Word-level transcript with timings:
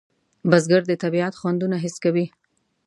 بزګر 0.49 0.83
د 0.87 0.91
طبیعت 1.03 1.33
خوندونه 1.39 1.75
حس 1.83 1.95
کوي 2.03 2.25